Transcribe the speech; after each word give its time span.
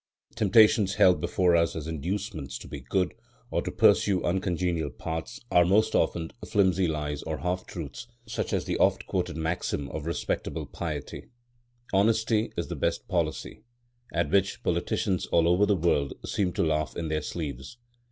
Temptations, 0.33 0.95
held 0.95 1.21
before 1.21 1.55
us 1.55 1.75
as 1.75 1.85
inducements 1.85 2.57
to 2.57 2.67
be 2.67 2.79
good 2.79 3.13
or 3.51 3.61
to 3.61 3.71
pursue 3.71 4.23
uncongenial 4.23 4.89
paths, 4.89 5.39
are 5.51 5.63
most 5.63 5.93
often 5.93 6.31
flimsy 6.43 6.87
lies 6.87 7.21
or 7.21 7.37
half 7.37 7.67
truths, 7.67 8.07
such 8.25 8.51
as 8.51 8.65
the 8.65 8.79
oft 8.79 9.05
quoted 9.05 9.37
maxim 9.37 9.87
of 9.89 10.07
respectable 10.07 10.65
piety, 10.65 11.27
"Honesty 11.93 12.51
is 12.57 12.67
the 12.67 12.75
best 12.75 13.07
policy," 13.07 13.61
at 14.11 14.31
which 14.31 14.63
politicians 14.63 15.27
all 15.27 15.47
over 15.47 15.67
the 15.67 15.75
world 15.75 16.13
seem 16.25 16.51
to 16.53 16.63
laugh 16.63 16.97
in 16.97 17.09
their 17.09 17.21
sleeves. 17.21 17.77